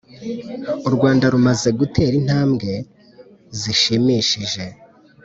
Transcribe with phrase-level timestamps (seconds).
[0.87, 2.71] u rwanda rumaze gutera intambwe
[3.59, 4.63] zishimishije